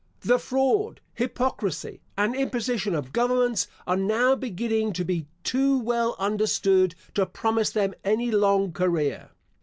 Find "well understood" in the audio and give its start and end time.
5.79-6.95